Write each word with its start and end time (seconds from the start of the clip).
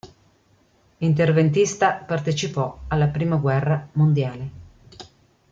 Interventista, 0.97 1.93
partecipò 2.07 2.75
alla 2.87 3.07
prima 3.09 3.35
guerra 3.35 3.87
mondiale. 3.91 4.49